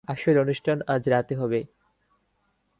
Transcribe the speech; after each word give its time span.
আসল 0.07 0.35
অনুষ্ঠান 0.37 0.77
আজ 0.87 1.03
রাতে 1.09 1.33
হবে। 1.35 1.59